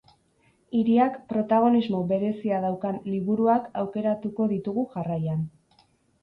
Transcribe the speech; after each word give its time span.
Hiriak 0.77 1.19
protagonismo 1.33 1.99
berezia 2.11 2.61
daukan 2.63 2.97
liburuak 3.11 3.69
aukeratuko 3.83 4.49
ditugu 4.55 4.87
jarraian. 4.97 5.47